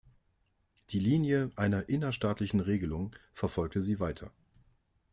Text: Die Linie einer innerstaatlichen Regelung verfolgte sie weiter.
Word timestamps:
Die 0.89 0.99
Linie 0.99 1.51
einer 1.55 1.87
innerstaatlichen 1.87 2.59
Regelung 2.59 3.15
verfolgte 3.33 3.83
sie 3.83 3.99
weiter. 3.99 4.31